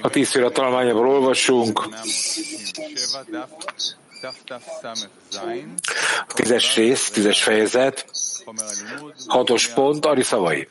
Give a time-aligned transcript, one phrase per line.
[0.00, 1.88] A tíz fél tanulmányából olvasunk.
[6.28, 8.06] A tízes rész, tízes fejezet,
[9.26, 10.68] hatos pont, Ari szavai.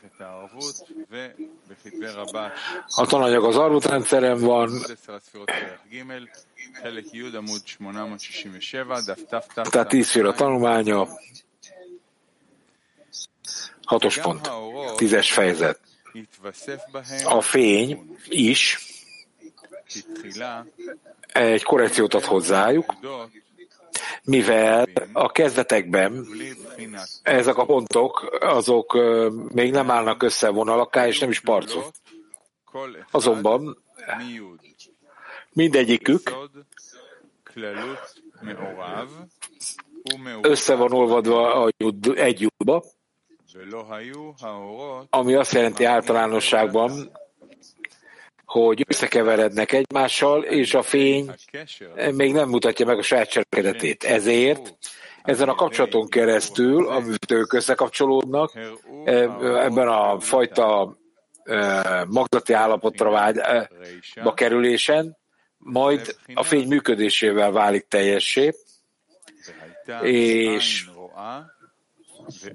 [2.86, 4.80] A tananyag az Arvut rendszeren van,
[9.54, 11.08] tehát tíz fél a tanulmánya,
[13.84, 14.50] hatos pont,
[14.96, 15.80] tízes fejezet.
[17.24, 18.78] A fény is
[21.32, 22.94] egy korrekciót ad hozzájuk,
[24.24, 26.26] mivel a kezdetekben
[27.22, 28.98] ezek a pontok, azok
[29.54, 31.90] még nem állnak össze vonalakká, és nem is parcok.
[33.10, 33.82] Azonban
[35.52, 36.32] mindegyikük
[40.40, 41.70] össze van olvadva
[42.14, 42.84] egy lyukba,
[45.10, 47.10] ami azt jelenti általánosságban,
[48.44, 51.30] hogy összekeverednek egymással, és a fény
[52.14, 54.04] még nem mutatja meg a saját cselekedetét.
[54.04, 54.76] Ezért
[55.22, 58.52] ezen a kapcsolaton keresztül, amit ők összekapcsolódnak,
[59.04, 60.96] ebben a fajta
[62.08, 65.16] magzati állapotra vágyba kerülésen,
[65.58, 68.54] majd a fény működésével válik teljessé,
[70.02, 70.88] és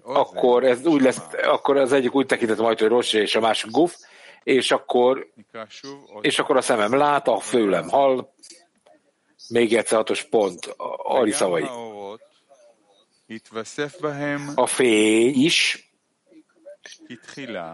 [0.03, 3.71] akkor ez úgy lesz, akkor az egyik úgy tekintett majd, hogy rossz, és a másik
[3.71, 3.95] guf,
[4.43, 5.31] és akkor,
[6.21, 8.33] és akkor a szemem lát, a főlem hall,
[9.49, 11.65] még egyszer hatos pont, Ari szavai.
[14.55, 15.89] A fény is,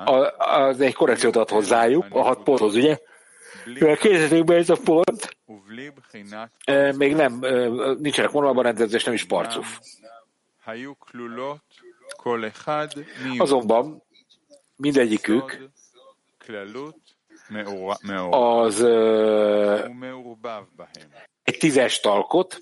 [0.05, 2.97] a, az egy korrekciót ad hozzájuk, a hat ponthoz, ugye?
[3.65, 5.37] Mivel kérdezőkben ez a pont,
[6.97, 7.39] még nem,
[7.99, 9.79] nincsenek vonalban rendezve, és nem is parcuf.
[13.37, 14.03] Azonban
[14.75, 15.69] mindegyikük
[18.29, 18.81] az
[21.43, 22.61] egy tízes talkot,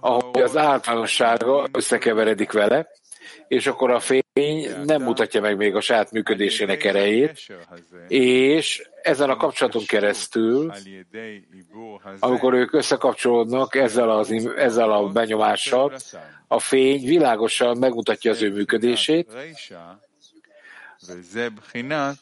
[0.00, 2.88] ahogy az általánossága összekeveredik vele,
[3.48, 4.23] és akkor a fény
[4.84, 7.46] nem mutatja meg még a saját működésének erejét,
[8.08, 10.72] és ezen a kapcsolaton keresztül,
[12.18, 15.92] amikor ők összekapcsolódnak ezzel, az, ezzel a benyomással,
[16.48, 19.32] a fény világosan megmutatja az ő működését,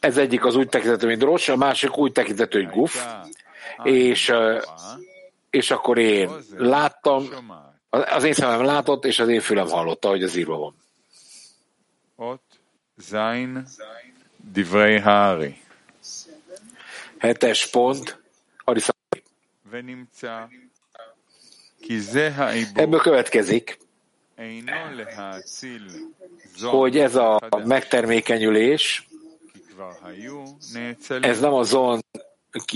[0.01, 3.07] ez egyik az úgy tekintető, mint rossz, a másik úgy tekintető, hogy guf,
[3.83, 4.33] és,
[5.51, 7.29] és akkor én láttam,
[7.91, 10.82] az én szemem látott, és az én fülem hallotta, hogy az írva van.
[17.19, 18.23] Hetes pont,
[22.75, 23.79] Ebből következik,
[26.63, 29.09] hogy ez a megtermékenyülés,
[31.21, 32.01] ez nem a zon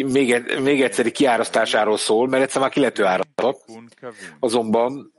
[0.07, 3.65] még, még egyszeri kiárasztásáról szól, mert egyszer már kilető árasztott,
[4.41, 5.13] azonban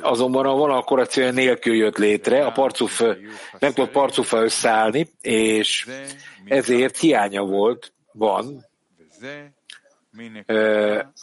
[0.00, 3.00] azonban a vonal korrekciója nélkül jött létre, a parcuf
[3.58, 5.88] nem tudott parcufa összeállni, és
[6.44, 8.64] ezért hiánya volt, van.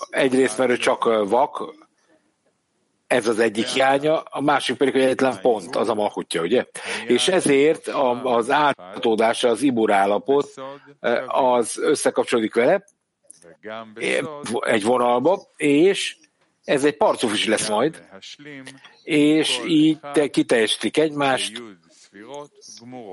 [0.09, 1.73] Egyrészt, mert ő csak vak,
[3.07, 6.65] ez az egyik hiánya, a másik pedig, hogy egyetlen pont, az a malkutja, ugye?
[7.07, 7.87] És ezért
[8.23, 10.53] az áthatódása, az ibur állapot,
[11.27, 12.83] az összekapcsolódik vele
[14.59, 16.17] egy vonalba, és
[16.65, 18.03] ez egy parcuf is lesz majd,
[19.03, 21.61] és így te kiteljesítik egymást,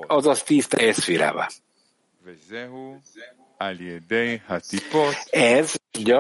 [0.06, 1.48] azaz tíz teljes szférává.
[5.30, 6.16] Ez, ugye,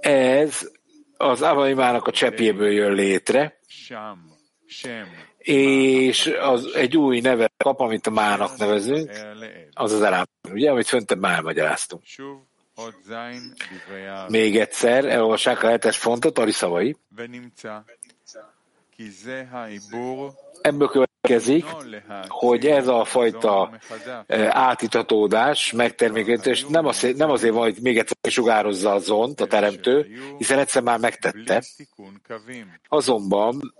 [0.00, 0.70] ez
[1.16, 3.58] az Avaimának a cseppjéből jön létre,
[5.38, 9.10] és az egy új neve kap, amit a mának nevezünk,
[9.72, 12.02] az az elám, ugye, amit föntebb már magyaráztunk.
[14.28, 16.96] Még egyszer, elolvassák a hetes fontot, Ari szavai.
[20.60, 21.64] Ebből következik,
[22.28, 23.78] hogy ez a fajta
[24.48, 30.06] átitatódás, megtermékenítés nem azért, nem azért van, hogy még egyszer sugározza a zont, a teremtő,
[30.38, 31.62] hiszen egyszer már megtette.
[32.88, 33.74] Azonban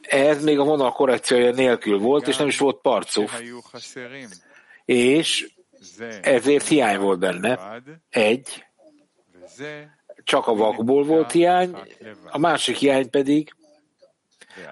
[0.00, 3.42] ez még a vonal korrekciója nélkül volt, és nem is volt parcuf.
[4.84, 5.50] És
[6.22, 7.82] ezért hiány volt benne.
[8.08, 8.64] Egy,
[10.24, 11.76] csak a vakból volt hiány,
[12.30, 13.54] a másik hiány pedig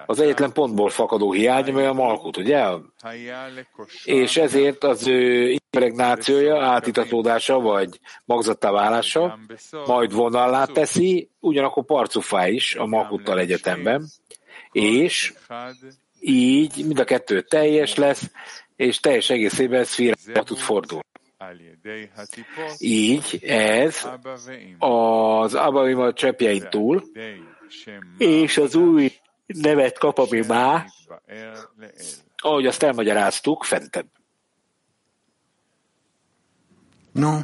[0.05, 2.65] az egyetlen pontból fakadó hiány, amely a malkut, ugye?
[4.03, 9.39] És ezért az ő impregnációja, átitatódása, vagy magzattá válása,
[9.85, 14.09] majd vonallá teszi, ugyanakkor parcufá is a malkuttal egyetemben,
[14.71, 15.33] és
[16.19, 18.31] így mind a kettő teljes lesz,
[18.79, 21.03] és teljes egészében szférába tud fordulni.
[22.77, 24.07] Így ez
[24.77, 27.03] az Abamima cseppjein túl,
[28.17, 29.11] és az új
[29.45, 30.85] nevet kap, ami má,
[32.37, 34.07] ahogy azt elmagyaráztuk, fentebb.
[37.11, 37.37] No,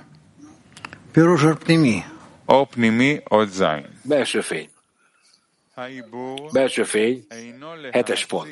[1.11, 2.03] piros pnimi.
[2.45, 3.99] Opnimi odzain.
[4.03, 4.69] Belső fény.
[6.51, 7.25] Belső fény,
[7.91, 8.49] hetes pont.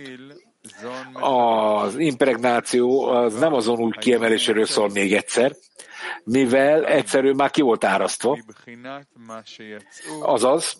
[1.13, 5.55] Az impregnáció az nem azon úgy kiemeléséről szól még egyszer,
[6.23, 8.39] mivel egyszerűen már ki volt árasztva,
[10.21, 10.77] azaz,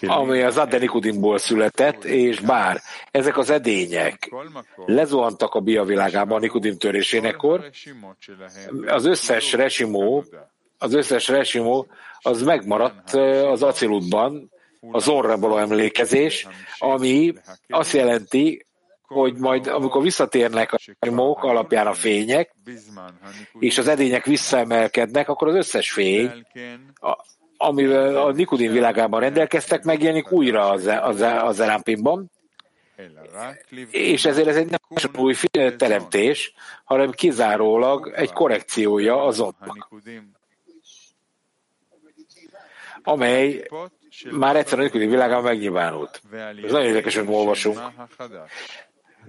[0.00, 2.80] ami az Adenikudinból született, és bár
[3.10, 4.34] ezek az edények
[4.86, 7.70] lezuhantak a bia világában a Nikudim törésénekkor,
[8.86, 10.24] az összes resimó,
[10.78, 11.86] az összes resimó
[12.20, 13.14] az megmaradt
[13.44, 14.51] az aciludban,
[14.90, 16.46] az orra emlékezés,
[16.78, 17.34] ami
[17.68, 18.66] azt jelenti,
[19.06, 22.54] hogy majd amikor visszatérnek a nyomók alapján a fények,
[23.58, 26.46] és az edények visszaemelkednek, akkor az összes fény,
[27.56, 32.30] amivel a Nikodim világában rendelkeztek, megjelenik újra az, az, az Erámpinban,
[33.90, 35.34] és ezért ez egy nem új
[35.76, 36.54] teremtés,
[36.84, 39.88] hanem kizárólag egy korrekciója azonnak,
[43.02, 43.68] amely
[44.30, 46.22] már egyszer a Nikodim világában megnyilvánult.
[46.64, 47.80] Ez nagyon érdekes, hogy olvasunk.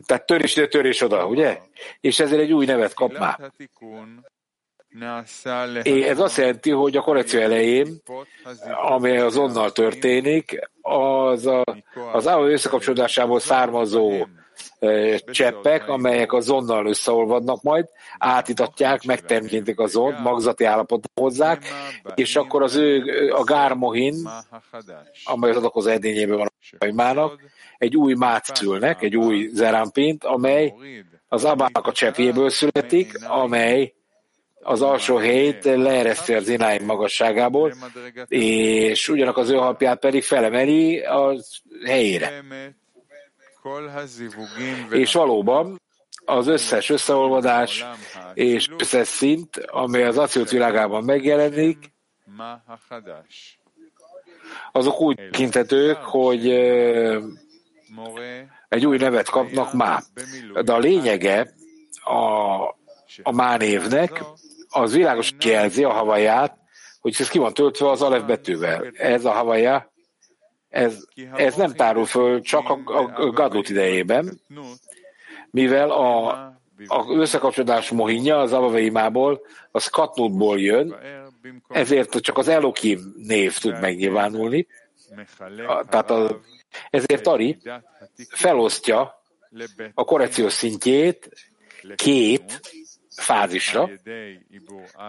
[0.06, 1.59] Tehát törés ide, törés oda, ugye?
[2.00, 3.51] És ezért egy új nevet kap már.
[5.83, 8.01] Ez azt jelenti, hogy a korrekció elején,
[8.88, 11.63] ami azonnal történik, az a,
[12.12, 14.27] az álló összekapcsolódásából származó
[15.31, 17.85] cseppek, amelyek azonnal összeolvadnak majd,
[18.18, 21.65] átitatják, megtermékenyítik a zont, magzati állapot hozzák,
[22.15, 24.15] és akkor az ő, a gármohin,
[25.24, 27.41] amely az adakozó edényében van a mának,
[27.77, 30.74] egy új mát szülnek, egy új zerámpint, amely
[31.27, 33.94] az abának a cseppjéből születik, amely
[34.63, 37.74] az alsó helyét leereszti az ináim magasságából,
[38.27, 42.44] és ugyanak az ő alapját pedig felemeli az helyére.
[44.89, 45.81] És valóban
[46.25, 47.86] az összes összeolvadás
[48.33, 51.94] és összes szint, amely az aciót világában megjelenik,
[54.71, 56.50] azok úgy tekintetők, hogy
[58.69, 60.01] egy új nevet kapnak má.
[60.63, 61.54] De a lényege
[62.04, 62.16] a,
[63.24, 64.24] a má névnek,
[64.69, 66.57] az világos jelzi a havaját,
[67.00, 68.92] hogy ez ki van töltve az alef betűvel.
[68.94, 69.93] Ez a havaja,
[70.73, 71.05] ez,
[71.35, 72.81] ez nem tárul föl csak a,
[73.15, 74.39] a Gadlut idejében,
[75.51, 76.27] mivel a,
[76.87, 79.41] a összekapcsolódás mohinja az Abaveimából,
[79.71, 80.95] az Katnutból jön,
[81.69, 84.67] ezért csak az Elokim név tud megnyilvánulni.
[85.89, 86.39] Tehát a,
[86.89, 87.57] ezért Ari
[88.29, 89.21] felosztja
[89.93, 91.29] a korrekciós szintjét
[91.95, 92.61] két
[93.15, 93.89] fázisra,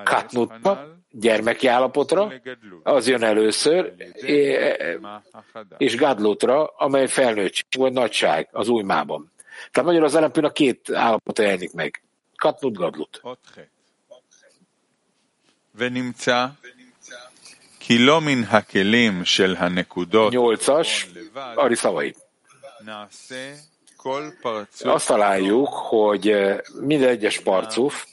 [0.05, 2.33] katnutba, gyermeki állapotra,
[2.83, 3.93] az jön először,
[5.77, 9.33] és gadlutra, amely felnőttség vagy nagyság az új mában.
[9.71, 12.03] Tehát magyarul az elempőn a két állapot jelenik meg.
[12.37, 13.23] Katnut, gadlut.
[20.31, 21.09] Nyolcas,
[21.55, 22.15] Ari szavai.
[24.81, 28.07] Azt találjuk, hogy eh, minden egyes parcuf,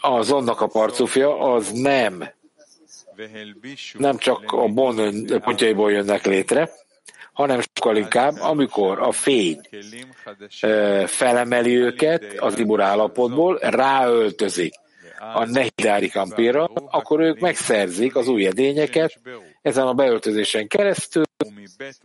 [0.00, 2.28] az annak a parcufja, az nem,
[3.92, 6.70] nem csak a bon pontjaiból jönnek létre,
[7.32, 9.60] hanem sokkal inkább, amikor a fény
[10.60, 14.74] eh, felemeli őket az libur állapotból, ráöltözik
[15.34, 19.20] a nehidári kampira, akkor ők megszerzik az új edényeket
[19.62, 21.24] ezen a beöltözésen keresztül,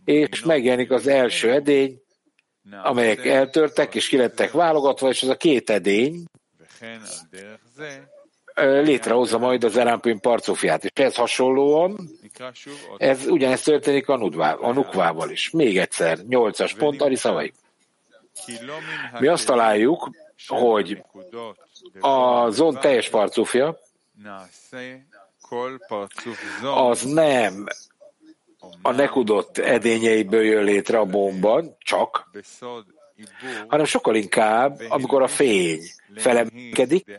[0.04, 2.00] és megjelenik az első edény,
[2.82, 6.24] amelyek eltörtek és kilettek válogatva, és az a két edény
[8.56, 10.84] létrehozza majd az Erámpin parcofját.
[10.84, 12.10] És ez hasonlóan,
[12.96, 15.50] ez ugyanezt történik a, nudvá, a Nukvával is.
[15.50, 17.52] Még egyszer, nyolcas pont, Ari szavai.
[19.18, 20.10] Mi azt találjuk,
[20.46, 21.02] hogy
[22.00, 23.78] a zon teljes parcufja
[26.62, 27.66] az nem.
[28.82, 32.30] A nekudott edényeiből jön létre a bomban, csak,
[33.66, 35.80] hanem sokkal inkább, amikor a fény
[36.14, 37.18] felemelkedik,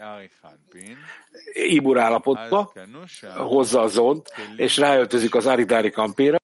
[1.53, 2.73] Ibur állapotba,
[3.35, 6.37] hozza a zont, és ráöltözik az Aridári kampéra,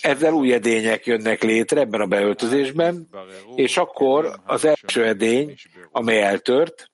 [0.00, 3.08] ezzel új edények jönnek létre ebben a beöltözésben,
[3.54, 5.54] és akkor az első edény,
[5.90, 6.90] amely eltört,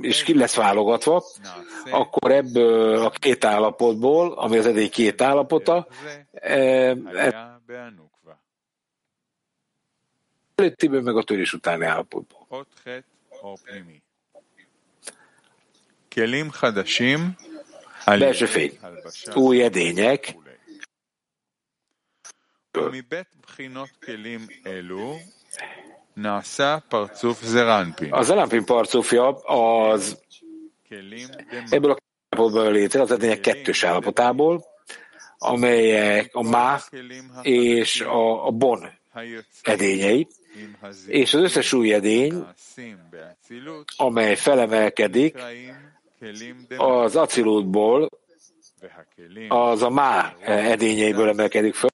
[0.00, 1.24] és ki lesz válogatva,
[1.90, 5.86] akkor ebből a két állapotból, ami az edély két állapota,
[10.54, 12.66] előttiből meg a törés utáni állapotból.
[18.04, 18.78] Belső fény,
[19.34, 20.36] új edények,
[28.10, 30.18] az Zerampin parcúfja az
[31.70, 31.96] ebből a
[32.34, 34.64] állapotból létre, az edények kettős állapotából,
[35.38, 36.80] amelyek a má
[37.42, 38.90] és a, a bon
[39.62, 40.26] edényei,
[41.06, 42.44] és az összes új edény,
[43.96, 45.38] amely felemelkedik,
[46.76, 48.08] az acilótból,
[49.48, 51.90] az a má edényeiből emelkedik föl,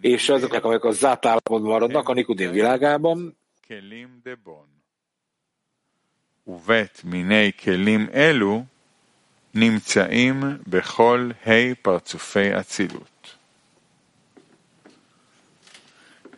[0.00, 3.36] és azoknak, amelyek a zárt állapotban maradnak a Nikodin világában,
[6.46, 8.64] ובית מיני כלים אלו
[9.54, 13.36] נמצאים בכל ה' פרצופי אצילות.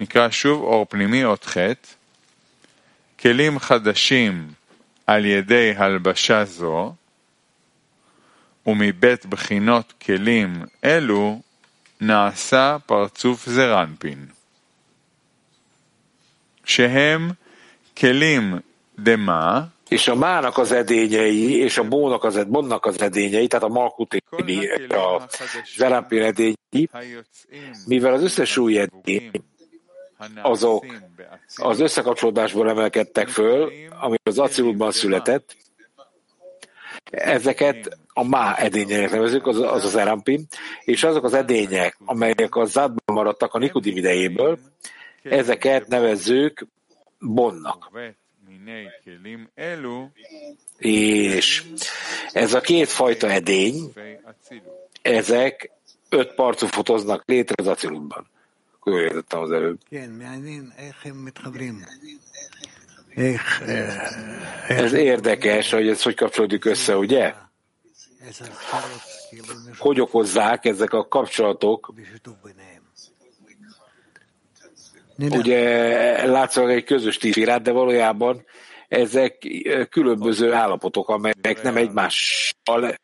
[0.01, 1.57] נקרא שוב אור פנימי אות ח'
[3.21, 4.53] כלים חדשים
[5.07, 6.95] על ידי הלבשה זו
[8.67, 11.41] ומבית בחינות כלים אלו
[12.04, 14.26] נעשה פרצוף זרנפין,
[16.66, 17.32] שהם
[17.98, 18.60] כלים
[19.00, 23.68] דמה, és a mának az edényei, és a bónak az, bonnak az edényei, tehát a
[23.68, 24.24] malkuti,
[24.90, 25.28] a
[25.78, 26.90] zerampin edényei,
[27.86, 29.32] mivel az összes új edény,
[30.42, 30.86] azok
[31.56, 35.56] az összekapcsolódásból emelkedtek föl, ami az acilutban született,
[37.11, 40.47] ezeket a má edényeinek nevezük, az az, az erampin,
[40.85, 44.59] és azok az edények, amelyek a zádban maradtak a nikodim idejéből,
[45.23, 46.67] ezeket nevezzük
[47.19, 47.91] bonnak.
[50.79, 51.65] És
[52.33, 53.93] ez a két fajta edény,
[55.03, 55.71] ezek
[56.09, 58.27] öt parcú fotoznak létre az acilutban.
[58.85, 59.79] Jól értettem az előbb.
[64.69, 67.35] Ez érdekes, hogy ez hogy kapcsolódik össze, ugye?
[69.79, 71.93] Hogy okozzák ezek a kapcsolatok?
[75.19, 78.45] Ugye látszólag egy közös tízirát, de valójában
[78.89, 79.47] ezek
[79.91, 82.95] különböző állapotok, amelyek nem egymással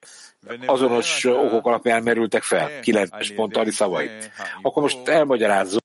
[0.67, 4.11] azonos okok alapján merültek fel, kilences pont Ali szavai.
[4.63, 5.83] Akkor most elmagyarázzuk,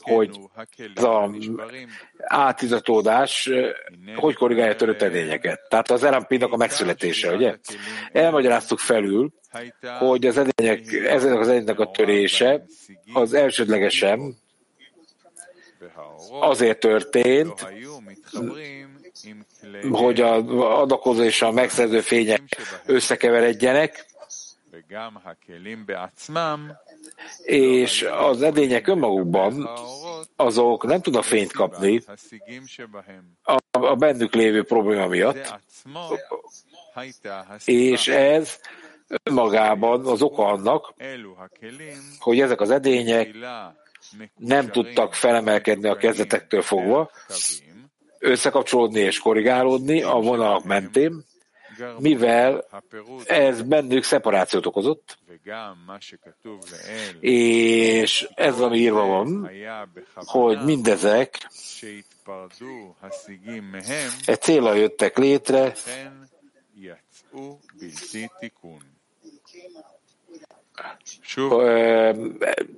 [0.00, 0.40] hogy
[0.94, 1.30] ez a
[2.18, 3.50] átizatódás
[4.16, 5.60] hogy korrigálja törött edényeket.
[5.68, 7.56] Tehát az lmp a megszületése, ugye?
[8.12, 9.32] Elmagyaráztuk felül,
[9.98, 12.64] hogy az edények, ezek az edények a törése
[13.12, 14.36] az elsődlegesen
[16.40, 17.66] azért történt,
[19.90, 20.34] hogy a
[20.80, 22.42] adakozó és a megszerző fények
[22.86, 24.06] összekeveredjenek,
[27.42, 29.68] és az edények önmagukban
[30.36, 32.02] azok nem tudnak fényt kapni
[33.42, 35.60] a, a bennük lévő probléma miatt,
[37.64, 38.60] és ez
[39.22, 40.94] önmagában az oka annak,
[42.18, 43.34] hogy ezek az edények
[44.36, 47.10] nem tudtak felemelkedni a kezdetektől fogva,
[48.26, 51.24] összekapcsolódni és korrigálódni a vonalak mentén,
[51.98, 52.66] mivel
[53.24, 55.18] ez bennük szeparációt okozott,
[57.20, 59.50] és ez, ami írva van,
[60.14, 61.50] hogy mindezek
[64.26, 65.72] egy célra jöttek létre,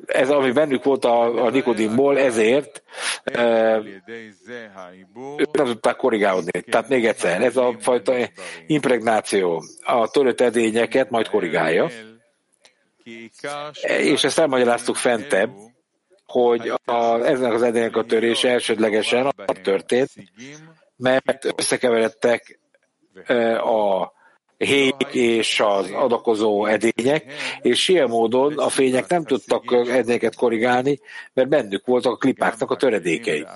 [0.07, 2.83] ez, ami bennük volt a, a Nikodimból, ezért
[5.37, 6.63] ők nem tudták korrigálódni.
[6.63, 8.15] Tehát még egyszer, ez a fajta
[8.67, 11.89] impregnáció a törött edényeket majd korrigálja,
[13.83, 15.51] és ezt elmagyaráztuk fentebb,
[16.27, 20.11] hogy a, ezen az edények a törése elsődlegesen a történt,
[20.97, 22.61] mert összekeveredtek
[23.63, 24.13] a
[24.59, 31.01] hék és az adakozó edények, és ilyen módon a fények nem tudtak edényeket korrigálni,
[31.33, 33.47] mert bennük voltak a klipáknak a töredékei.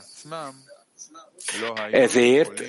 [1.91, 2.63] Ezért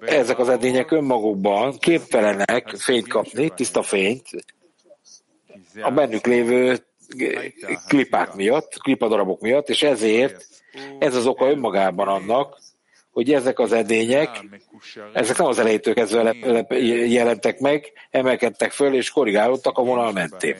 [0.00, 4.28] ezek az edények önmagukban képtelenek fényt kapni, tiszta fényt,
[5.82, 6.78] a bennük lévő
[7.86, 10.46] klipák miatt, klipadarabok miatt, és ezért
[10.98, 12.58] ez az oka önmagában annak,
[13.16, 14.44] hogy ezek az edények,
[15.12, 16.36] ezek nem az elejétől kezdve
[17.08, 20.56] jelentek meg, emelkedtek föl és korrigálódtak a vonal mentén.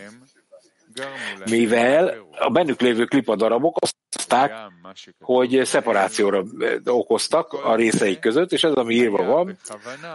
[1.50, 4.52] Mivel a bennük lévő klipadarabok azt okozták,
[5.20, 6.44] hogy szeparációra
[6.84, 9.58] okoztak a részeik között, és ez, ami írva van,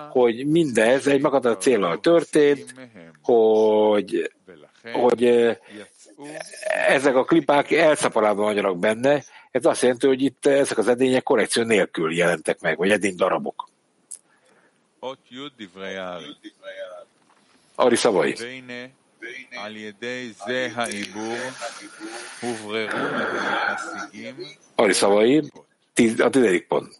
[0.09, 2.73] hogy mindez egy meghatározott célral történt,
[3.21, 4.31] hogy,
[4.93, 5.57] hogy
[6.87, 11.63] ezek a klipák elszeparálva vagyanak benne, ez azt jelenti, hogy itt ezek az edények korrekció
[11.63, 13.69] nélkül jelentek meg, vagy edény darabok.
[17.75, 18.35] Ari szavai.
[24.75, 25.37] Ari szavai,
[26.17, 26.99] a tizedik pont.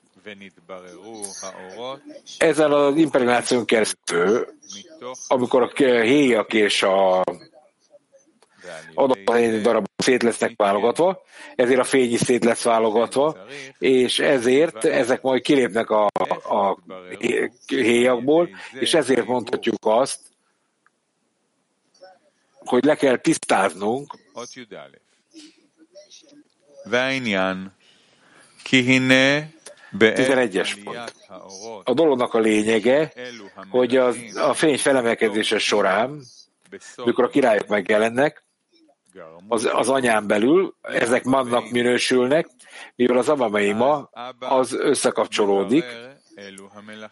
[2.38, 4.48] Ezen az impregnáción keresztül,
[5.28, 7.24] amikor a héjak és a
[8.94, 11.24] adathelyi darab szét lesznek válogatva,
[11.56, 13.38] ezért a fény is szét lesz válogatva,
[13.78, 16.06] és ezért ezek majd kilépnek a,
[16.50, 16.78] a
[17.68, 18.50] héjakból,
[18.80, 20.20] és ezért mondhatjuk azt,
[22.66, 24.18] hogy le kell tisztáznunk,
[30.00, 31.16] 11-es pont.
[31.84, 33.14] A dolognak a lényege,
[33.70, 36.22] hogy az, a fény felemelkedése során,
[37.06, 38.44] mikor a királyok megjelennek,
[39.48, 42.48] az, az anyán belül, ezek mannak minősülnek,
[42.96, 43.28] mivel az
[43.76, 45.86] ma az összekapcsolódik,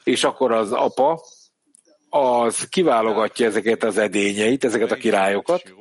[0.04, 1.22] és akkor az apa
[2.10, 5.74] az kiválogatja ezeket az edényeit, ezeket a királyokat,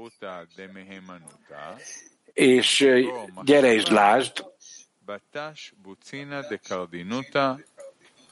[2.32, 2.88] és
[3.44, 4.44] gyere és lásd,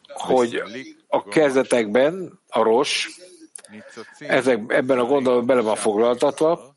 [0.07, 0.63] hogy
[1.09, 3.09] a kezdetekben a ros,
[4.19, 6.76] ezek, ebben a gondolatban bele van foglaltatva,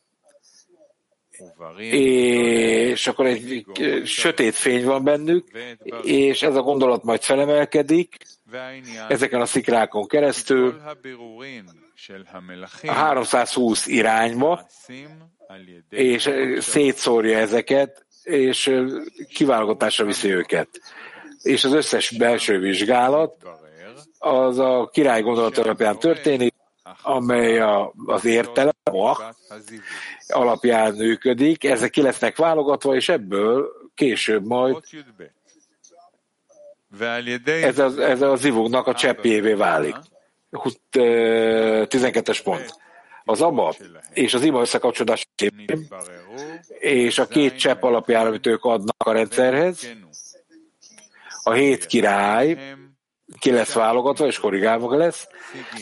[1.92, 3.66] és akkor egy
[4.04, 5.48] sötét fény van bennük,
[6.04, 8.16] és ez a gondolat majd felemelkedik
[9.08, 10.82] ezeken a szikrákon keresztül
[12.82, 14.68] a 320 irányba,
[15.90, 16.30] és
[16.60, 18.72] szétszórja ezeket, és
[19.34, 20.70] kiválogatásra viszi őket.
[21.42, 23.36] És az összes belső vizsgálat
[24.20, 26.54] az a király gondolat alapján történik,
[27.02, 28.74] amely a, az értelem,
[30.28, 34.78] alapján működik, ezek ki lesznek válogatva, és ebből később majd
[37.46, 39.96] ez a, ez a zivugnak a cseppjévé válik.
[40.92, 42.78] 12-es pont.
[43.24, 43.76] Az aba
[44.14, 45.28] és az ima összekapcsolódás
[46.80, 49.88] és a két csepp alapján, amit ők adnak a rendszerhez,
[51.44, 52.76] a hét király
[53.40, 55.28] ki lesz válogatva, és korrigálva lesz,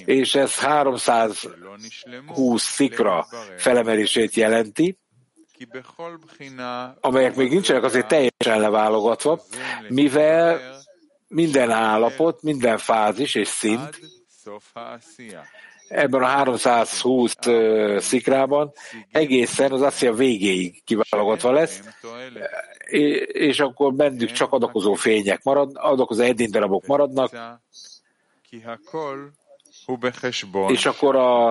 [0.06, 4.98] és ez 320 szikra felemelését jelenti,
[7.00, 9.42] amelyek még nincsenek azért teljesen leválogatva,
[9.88, 10.60] mivel
[11.28, 14.00] minden állapot, minden fázis és szint
[15.88, 17.36] ebben a 320
[17.98, 18.72] szikrában
[19.12, 21.82] egészen az Assia végéig kiválogatva lesz,
[23.28, 27.32] és akkor bennük csak adakozó fények marad, adakozó edénydarabok maradnak,
[30.68, 31.50] és akkor a,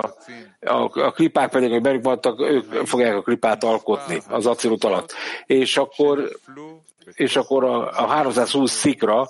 [0.61, 5.13] a, a klipák pedig, hogy bennük maradtak, ők fogják a klipát alkotni az acélut alatt.
[5.47, 6.39] És akkor,
[7.15, 9.29] és akkor a, a 320 szikra,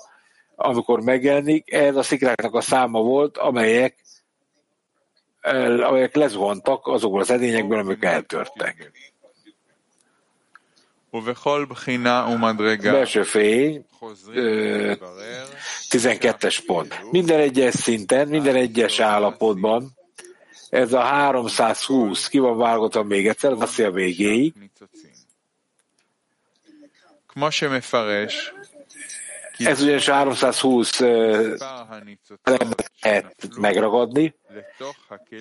[0.55, 3.95] amikor megjelenik, ez a szikráknak a száma volt, amelyek
[5.83, 8.91] amelyek lezuhantak azokból az edényekből, amik eltörtek.
[12.91, 13.85] Belső fény,
[15.89, 17.11] 12-es pont.
[17.11, 19.97] Minden egyes szinten, minden egyes állapotban
[20.69, 24.53] ez a 320 ki van válogatva még egyszer, az a végéig.
[29.57, 30.99] Ez ugyanis 320
[33.01, 34.35] lehet megragadni.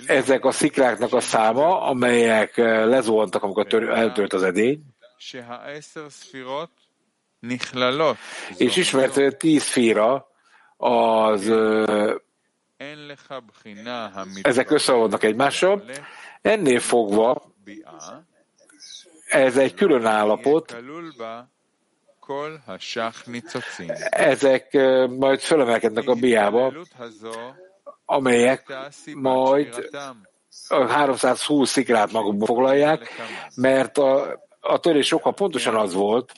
[0.06, 4.82] Ezek a szikráknak a száma, amelyek lezuhantak, amikor eltört az edény.
[8.56, 10.28] És ismert, hogy a tíz féra
[10.76, 11.52] az
[14.42, 15.84] ezek összeadnak egymással.
[16.42, 17.54] Ennél fogva
[19.26, 20.76] ez egy külön állapot,
[24.10, 24.72] ezek
[25.18, 26.72] majd fölemelkednek a biába,
[28.04, 28.74] amelyek
[29.14, 29.88] majd
[30.68, 33.08] a 320 szikrát magukba foglalják,
[33.54, 36.32] mert a, a törés oka pontosan az volt,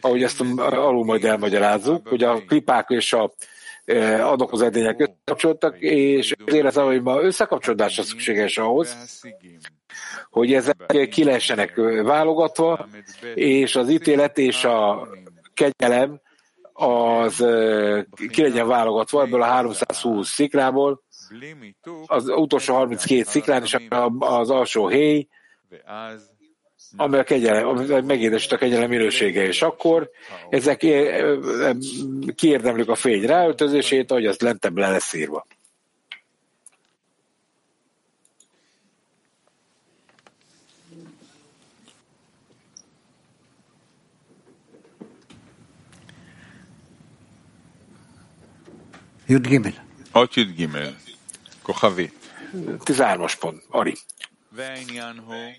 [0.00, 3.32] ahogy ezt alul majd elmagyarázzuk, hogy a klipák és a
[4.20, 9.20] adokhoz edények összekapcsoltak, és ezért az, hogy ma összekapcsolódásra szükséges ahhoz,
[10.30, 12.88] hogy ezek ki lehessenek válogatva,
[13.34, 15.08] és az ítélet és a
[15.54, 16.20] kegyelem
[16.72, 17.36] az
[18.30, 21.02] ki legyen válogatva ebből a 320 szikrából,
[22.06, 23.76] az utolsó 32 szikrán, és
[24.18, 25.28] az alsó héj,
[26.96, 30.10] ami a kegyelem, megédesít a kegyelem minősége, és akkor
[30.50, 30.86] ezek
[32.34, 35.46] kiérdemlik a fény ráöltözését, ahogy az lentebb le lesz írva.
[49.31, 49.69] י"ג.
[50.15, 50.67] אות י"ג,
[51.63, 52.13] כוכבית.
[52.53, 53.95] 13-as pont, Ari.
[54.51, 55.51] והעניין הוא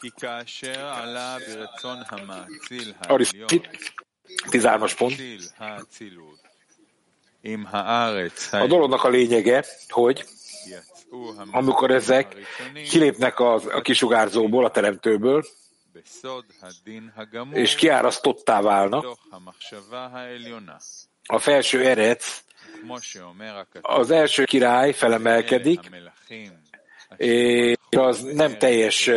[0.00, 3.48] כי כאשר עלה ברצון המאציל Ari, העליון
[4.46, 5.10] 13-as pont.
[5.10, 6.46] להציל האצילות
[7.44, 10.24] עם הארץ A dolognak a lényege, hogy
[10.66, 15.44] יצאו amikor ezek הראשונים kilépnek a, a kisugárzóból, a teremtőből,
[15.94, 20.76] בסוד הדין הגמור és kiárasztottá válnak, מתוך המחשבה העליונה,
[21.28, 22.49] a felső erec, כמו שאומר הכתוב,
[23.81, 25.79] az első király felemelkedik,
[27.17, 29.09] és az nem teljes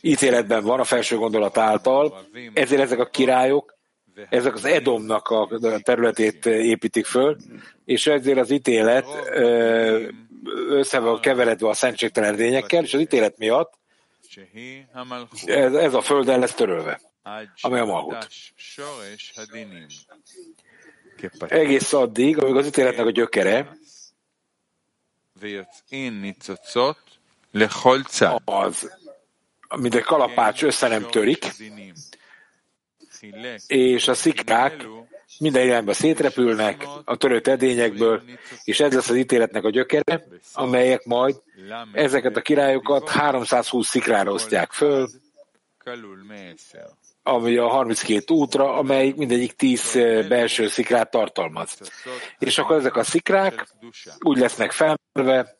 [0.00, 3.76] ítéletben van a felső gondolat által, ezért ezek a királyok,
[4.28, 5.48] ezek az Edomnak a
[5.82, 7.36] területét építik föl,
[7.84, 9.06] és ezért az ítélet
[10.68, 13.78] össze van keveredve a szentségtelen lényekkel, és az ítélet miatt
[15.44, 17.00] ez, ez a földel lesz törölve,
[17.60, 18.28] ami a malhut
[21.48, 23.76] egész addig, amíg az ítéletnek a gyökere.
[28.44, 28.96] Az,
[29.76, 31.46] mint egy kalapács össze nem törik,
[33.66, 34.86] és a szikrák
[35.38, 38.22] minden irányba szétrepülnek a törött edényekből,
[38.64, 41.42] és ez lesz az ítéletnek a gyökere, amelyek majd
[41.92, 45.08] ezeket a királyokat 320 szikrára osztják föl,
[47.28, 51.78] ami a 32 útra, amely mindegyik 10 eh, belső szikrát tartalmaz.
[52.38, 53.66] És akkor ezek a szikrák
[54.18, 55.56] úgy lesznek felmerve,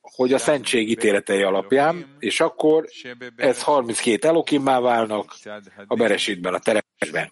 [0.00, 2.88] hogy a szentség ítéletei alapján, és akkor
[3.36, 5.36] ez 32 elokimmá válnak
[5.86, 7.30] a beresítben, a teremben.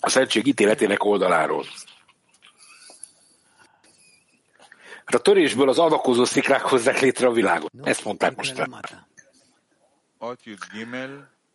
[0.00, 1.64] A szentség ítéletének oldaláról.
[5.06, 7.72] Hát a törésből az adakozó szikrák hozzák létre a világot.
[7.82, 8.66] Ezt mondták most.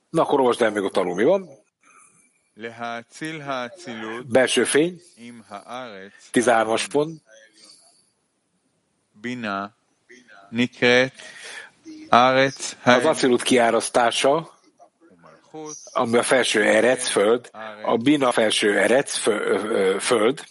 [0.09, 1.49] Na akkor olvasd el még a tanul, mi van?
[4.27, 5.01] Belső fény,
[6.33, 7.21] 13-as pont.
[9.21, 9.75] Bina,
[10.49, 11.13] Nikret,
[12.09, 14.59] Arec, az acilut kiárasztása,
[15.93, 17.49] ami a felső erec, föld,
[17.83, 19.17] a bina felső erec,
[19.99, 20.43] föld,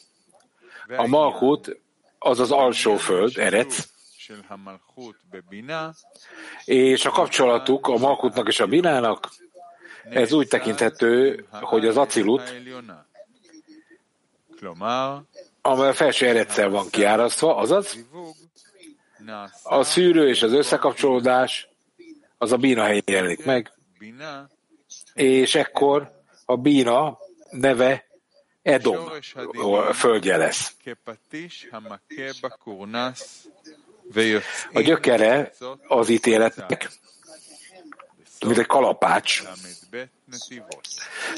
[0.96, 1.79] a malkut
[2.22, 3.88] az az alsó föld, Erec,
[6.64, 9.28] és a kapcsolatuk a Malkutnak és a Binának,
[10.10, 12.54] ez úgy tekinthető, hogy az acilut,
[15.62, 18.04] amely a felső eredszer van kiárasztva, azaz
[19.62, 21.68] a szűrő és az összekapcsolódás,
[22.38, 23.72] az a bína helyén jelenik meg,
[25.14, 27.18] és ekkor a bína
[27.50, 28.09] neve
[28.62, 29.10] Edom
[29.92, 30.76] földje lesz.
[34.72, 35.52] A gyökere
[35.86, 36.90] az ítéletnek,
[38.46, 39.42] mint egy kalapács,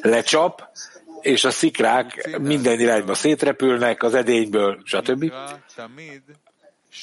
[0.00, 0.68] lecsap,
[1.20, 5.32] és a szikrák minden irányba szétrepülnek az edényből, stb.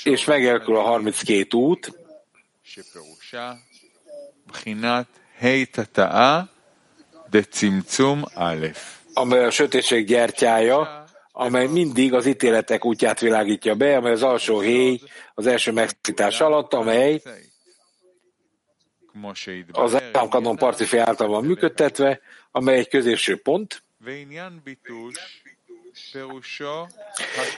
[0.03, 1.91] És megelkül a 32 út,
[7.29, 14.11] de cimcum alef amely a sötétség gyertyája, amely mindig az ítéletek útját világítja be, amely
[14.11, 14.99] az alsó héj
[15.33, 17.21] az első megszítás alatt, amely
[19.71, 22.19] az államkanon parti által van működtetve,
[22.51, 23.83] amely egy középső pont,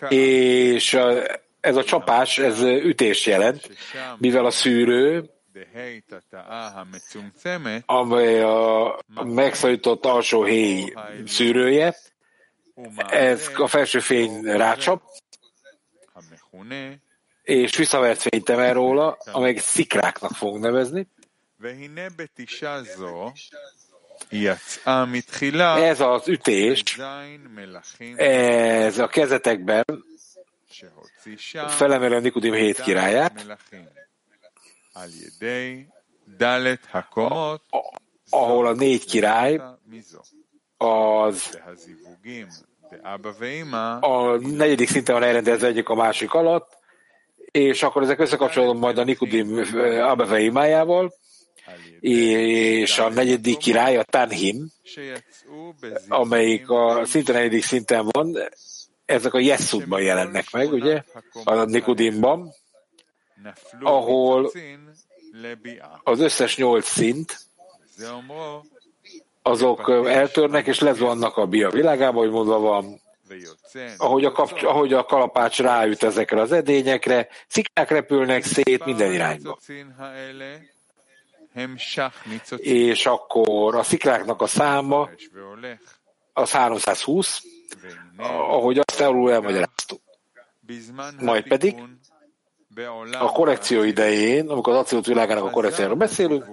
[0.09, 0.97] és
[1.59, 3.69] ez a csapás, ez ütés jelent,
[4.17, 5.29] mivel a szűrő
[7.85, 10.93] amely a megszorított alsó héj
[11.25, 11.95] szűrője,
[13.09, 15.01] ez a felső fény rácsap,
[17.43, 21.07] és visszavert fényt emel róla, amelyek szikráknak fog nevezni.
[25.77, 26.99] Ez az ütés,
[28.15, 29.85] ez a kezetekben
[31.67, 33.57] felemelő nikudim hét királyát,
[38.29, 39.61] ahol a négy király
[40.77, 41.59] az
[44.01, 46.77] a negyedik szinten van elrendezve egyik a másik alatt,
[47.51, 51.13] és akkor ezek összekapcsolódnak majd a Nikudim eh, Abaveimájával,
[51.99, 54.71] és a negyedik király, a Tanhim,
[56.07, 58.37] amelyik a szinte negyedik szinten van,
[59.05, 61.03] ezek a Jesszudban jelennek meg, ugye,
[61.43, 62.53] a Nikudimban
[63.79, 64.51] ahol
[66.03, 67.39] az összes nyolc szint,
[69.41, 73.01] azok eltörnek és lezuhannak a bia világába, hogy mondva van,
[73.97, 79.57] ahogy a, kapcs- ahogy a kalapács ráüt ezekre az edényekre, szikrák repülnek szét minden irányba.
[82.57, 85.09] És akkor a szikráknak a száma
[86.33, 87.43] az 320,
[88.17, 90.01] ahogy azt elul elmagyaráztuk.
[91.19, 91.75] Majd pedig
[93.19, 96.45] a korrekció idején, amikor az abszolút világának a korrekcióról beszélünk,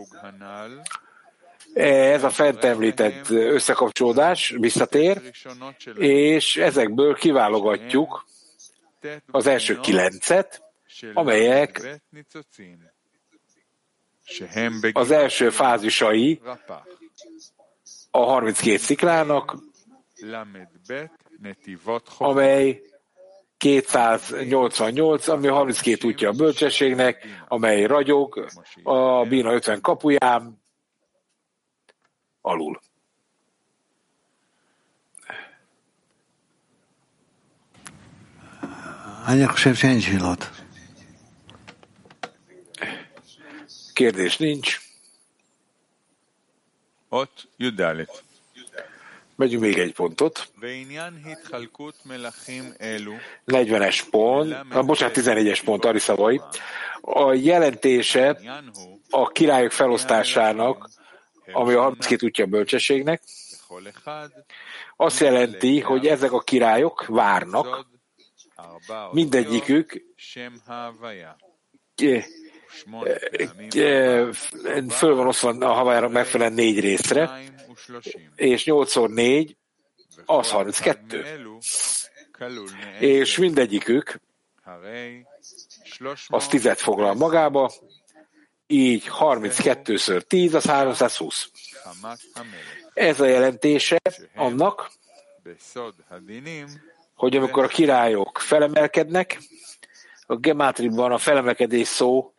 [1.74, 5.20] ez a fent említett összekapcsolódás visszatér,
[5.94, 8.26] és ezekből kiválogatjuk
[9.30, 10.62] az első kilencet,
[11.14, 12.00] amelyek
[14.92, 16.40] az első fázisai
[18.10, 19.56] a 32 sziklának,
[22.18, 22.82] amely
[23.58, 28.46] 288, ami 32 útja a bölcsességnek, amely ragyog
[28.82, 30.62] a bína 50 kapuján
[32.40, 32.80] alul.
[43.92, 44.80] Kérdés nincs.
[47.08, 48.27] Ott Judálit.
[49.38, 50.48] Megyünk még egy pontot.
[53.46, 56.40] 40-es pont, ah, bocsánat, 14-es pont, Ariszavai.
[57.00, 58.40] A jelentése
[59.10, 60.90] a királyok felosztásának,
[61.52, 63.22] ami a 32 útja a bölcsességnek,
[64.96, 67.86] azt jelenti, hogy ezek a királyok várnak,
[69.12, 70.02] mindegyikük
[74.88, 77.40] föl van osztva a havára megfelelően négy részre,
[78.34, 79.54] és 8x4
[80.26, 81.24] az 32.
[82.98, 84.20] És mindegyikük
[86.28, 87.72] az 10 foglal magába,
[88.66, 91.50] így 32-ször 10 az 320.
[92.94, 94.00] Ez a jelentése
[94.34, 94.90] annak,
[97.14, 99.38] hogy amikor a királyok felemelkednek,
[100.26, 102.32] a gemátriban a felemelkedés szó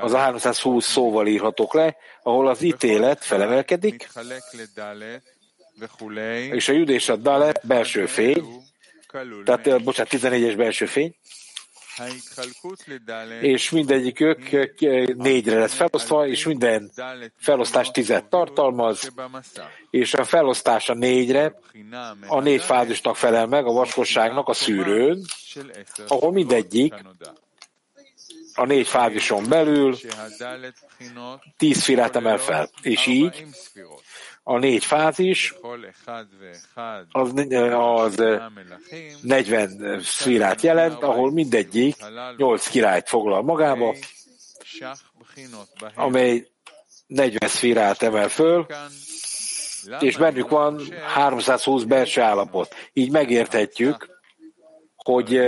[0.00, 4.08] az a 320 szóval írhatók le, ahol az ítélet felemelkedik,
[6.50, 8.44] és a jud és a dalet belső fény,
[9.44, 11.14] tehát, bocsánat, 14-es belső fény,
[13.40, 14.38] és mindegyikük
[15.16, 16.90] négyre lesz felosztva, és minden
[17.36, 19.12] felosztás tizet tartalmaz,
[19.90, 21.58] és a felosztás a négyre
[22.26, 25.24] a négy fázisnak felel meg a vaskosságnak a szűrőn,
[26.08, 26.94] ahol mindegyik
[28.54, 29.96] a négy fázison belül
[31.56, 33.46] tíz filát emel fel, és így
[34.42, 35.54] a négy fázis
[37.10, 37.32] az,
[37.72, 38.22] az
[39.22, 41.96] 40 szférát jelent, ahol mindegyik
[42.36, 43.94] 8 királyt foglal magába,
[45.94, 46.46] amely
[47.06, 48.66] 40 szférát emel föl,
[49.98, 52.74] és bennük van 320 belső állapot.
[52.92, 54.20] Így megérthetjük,
[54.96, 55.40] hogy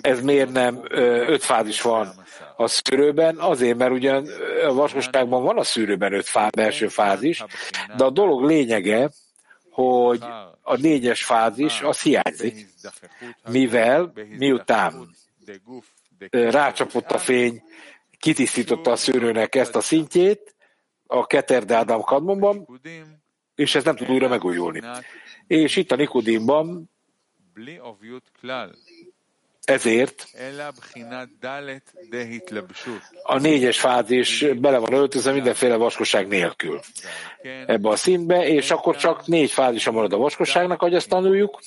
[0.00, 0.80] ez miért nem
[1.28, 2.08] öt fázis van
[2.56, 3.38] a szűrőben?
[3.38, 4.26] Azért, mert ugyan
[4.68, 7.44] a vaskosságban van a szűrőben öt fá, belső fázis,
[7.96, 9.10] de a dolog lényege,
[9.70, 10.22] hogy
[10.62, 12.66] a négyes fázis az hiányzik,
[13.50, 15.08] mivel miután
[16.30, 17.62] rácsapott a fény,
[18.18, 20.54] kitisztította a szűrőnek ezt a szintjét,
[21.06, 22.80] a Keter Ádám kadmonban,
[23.54, 24.82] és ez nem tud újra megújulni.
[25.46, 26.90] És itt a Nikodimban
[29.64, 30.26] ezért
[33.22, 36.80] a négyes fázis bele van öltözve mindenféle vaskosság nélkül.
[37.66, 41.60] Ebbe a színbe, és akkor csak négy fázisa marad a vaskosságnak, ahogy ezt tanuljuk.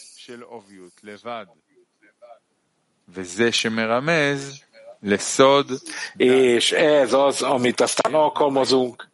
[6.17, 9.11] És ez az, amit aztán alkalmazunk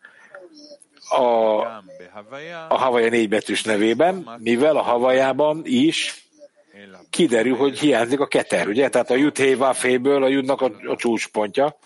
[1.09, 1.59] a,
[2.69, 6.28] a Havaja négybetűs nevében, mivel a Havajában is
[7.09, 8.89] kiderül, hogy hiányzik a keter, ugye?
[8.89, 11.77] Tehát a jud vaféből a judnak a, a csúcspontja,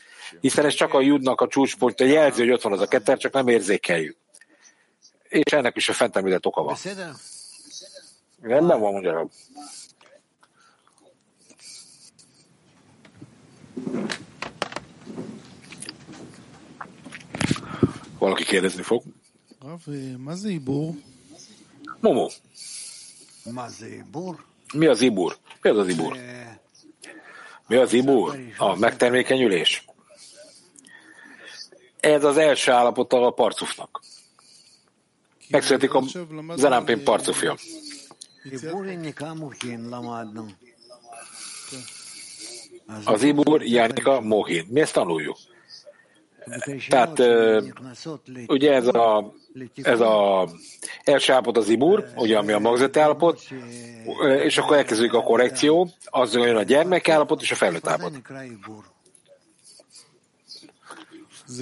[0.42, 3.34] hiszen ez csak a judnak a csúcspontja jelzi, hogy ott van az a keter, csak
[3.34, 4.18] nem érzékeljük.
[5.30, 6.76] És ennek is a fent említett oka van.
[8.42, 9.30] Rendben van, mondja
[18.20, 19.04] Valaki kérdezni fog?
[22.00, 22.30] Momo.
[24.74, 25.38] Mi az ibur?
[25.62, 26.18] Mi az az ibur?
[27.68, 28.40] Mi az ibur?
[28.58, 29.86] A megtermékenyülés.
[32.00, 34.02] Ez az első állapota a parcufnak.
[35.50, 36.04] Megszületik a
[36.56, 37.56] zenámpén parcufja.
[43.06, 44.66] Az Ibur Jánika Mohin.
[44.70, 45.38] Mi ezt tanuljuk?
[46.88, 47.20] Tehát
[48.48, 49.34] ugye ez a,
[49.76, 50.48] ez a
[51.04, 53.42] első állapot az Ibur, ugye ami a magzati állapot,
[54.44, 58.22] és akkor elkezdődik a korrekció, az jön a gyermek állapot és a felnőtt állapot.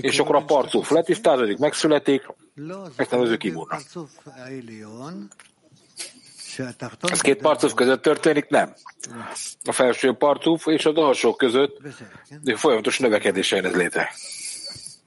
[0.01, 2.27] És akkor a parcúf letisztázódik, megszületik,
[2.95, 3.81] ezt nevezzük Iburnak.
[7.01, 8.47] Ez két parcúf között történik?
[8.47, 8.73] Nem.
[9.63, 11.77] A felső parcúf és az alsó között
[12.55, 14.11] folyamatos növekedés jön ez létre.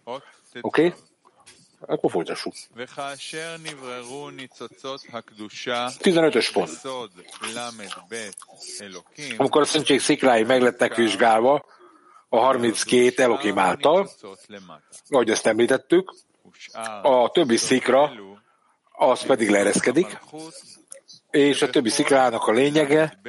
[0.05, 0.23] Oké?
[0.61, 0.92] Okay?
[1.87, 2.55] Akkor folytassuk.
[6.03, 6.81] 15-ös pont.
[9.37, 11.64] Amikor a szentség sziklái meglettek vizsgálva,
[12.29, 14.11] a 32 Elokim által,
[15.09, 16.14] ahogy ezt említettük,
[17.03, 18.12] a többi szikra
[18.92, 20.18] az pedig leereszkedik,
[21.31, 23.20] és a többi szikrának a lényege,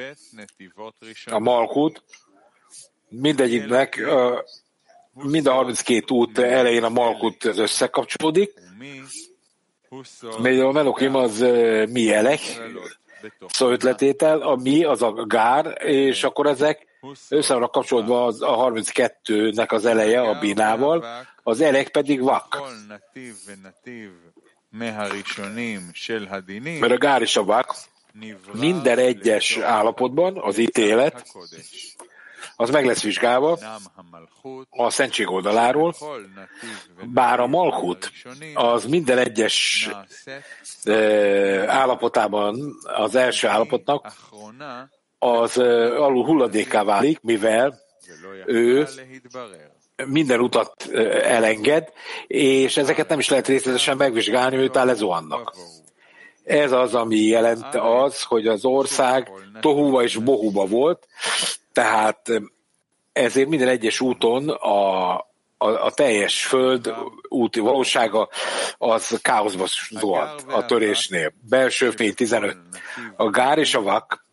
[1.24, 2.02] a malkut,
[3.08, 4.00] mindegyiknek,
[5.22, 8.52] mind a 32 út elején a malkut összekapcsolódik,
[10.38, 11.38] még a melokim az
[11.90, 12.40] mi elek,
[13.48, 16.86] szó ötletétel, a mi az a gár, és akkor ezek
[17.28, 21.04] össze kapcsolódva az, a 32-nek az eleje a binával,
[21.42, 22.62] az elek pedig vak.
[26.80, 27.74] Mert a gár és a vak
[28.52, 31.32] minden egyes állapotban az ítélet
[32.56, 33.58] az meg lesz vizsgálva
[34.70, 35.94] a szentség oldaláról,
[37.04, 38.12] bár a malkut
[38.54, 39.88] az minden egyes
[41.66, 44.12] állapotában az első állapotnak
[45.18, 47.78] az alul hulladéká válik, mivel
[48.46, 48.86] ő
[50.06, 50.82] minden utat
[51.22, 51.92] elenged,
[52.26, 55.56] és ezeket nem is lehet részletesen megvizsgálni, miután lezuhannak.
[56.44, 61.06] Ez az, ami jelent az, hogy az ország tohuva és bohuba volt,
[61.76, 62.30] tehát
[63.12, 65.24] ezért minden egyes úton a, a,
[65.58, 66.94] a teljes föld
[67.28, 68.28] úti valósága
[68.78, 71.32] az káoszba zuhant a törésnél.
[71.48, 72.56] Belső fény 15.
[73.16, 74.26] A gár és a vak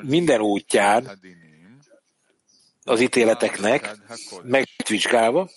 [0.00, 1.20] minden útján
[2.84, 3.96] az ítéleteknek
[4.42, 5.48] megvizsgálva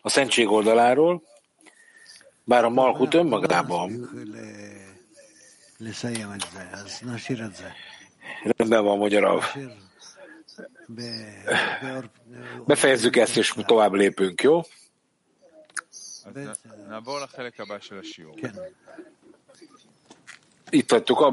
[0.00, 1.22] a szentség oldaláról,
[2.44, 4.10] bár a malhut önmagában
[8.42, 9.42] rendben van magyarul.
[12.66, 14.60] Befejezzük ezt, és tovább lépünk, jó?
[20.70, 21.20] Itt hagytuk